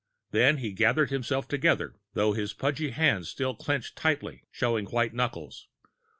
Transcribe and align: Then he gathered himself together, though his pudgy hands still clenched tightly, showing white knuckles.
Then 0.31 0.57
he 0.57 0.71
gathered 0.71 1.11
himself 1.11 1.47
together, 1.47 1.93
though 2.15 2.33
his 2.33 2.53
pudgy 2.55 2.89
hands 2.89 3.29
still 3.29 3.53
clenched 3.53 3.95
tightly, 3.95 4.45
showing 4.49 4.87
white 4.87 5.13
knuckles. 5.13 5.67